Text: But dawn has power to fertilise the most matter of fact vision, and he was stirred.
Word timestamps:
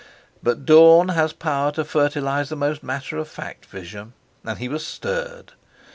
But 0.41 0.65
dawn 0.65 1.09
has 1.09 1.31
power 1.31 1.71
to 1.73 1.85
fertilise 1.85 2.49
the 2.49 2.55
most 2.55 2.81
matter 2.81 3.19
of 3.19 3.27
fact 3.27 3.67
vision, 3.67 4.13
and 4.43 4.57
he 4.57 4.67
was 4.67 4.83
stirred. 4.83 5.53